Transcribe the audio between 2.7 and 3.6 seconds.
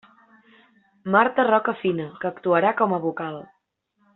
com a vocal.